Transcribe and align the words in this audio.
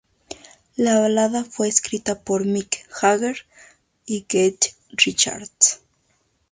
La 0.77 0.99
balada 0.99 1.43
fue 1.43 1.67
escrita 1.67 2.19
por 2.23 2.43
Mick 2.43 2.87
Jagger 2.89 3.45
y 4.03 4.21
Keith 4.23 4.65
Richards. 4.89 5.81